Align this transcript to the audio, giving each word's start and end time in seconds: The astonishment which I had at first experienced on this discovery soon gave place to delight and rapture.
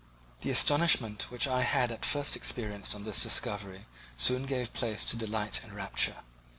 The 0.39 0.49
astonishment 0.49 1.29
which 1.29 1.47
I 1.47 1.61
had 1.61 1.91
at 1.91 2.05
first 2.07 2.35
experienced 2.35 2.95
on 2.95 3.03
this 3.03 3.21
discovery 3.21 3.85
soon 4.17 4.47
gave 4.47 4.73
place 4.73 5.05
to 5.05 5.15
delight 5.15 5.63
and 5.63 5.73
rapture. 5.73 6.23